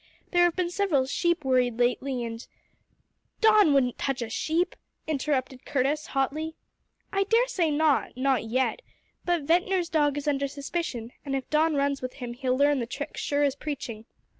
[0.31, 2.43] There have been several sheep worried lately, and"
[3.39, 6.55] "Don wouldn't touch a sheep!" interrupted Curtis hotly.
[7.13, 8.81] "I daresay not, not yet.
[9.25, 12.87] But Ventnor's dog is under suspicion, and if Don runs with him he'll learn the
[12.87, 14.05] trick sure as preaching.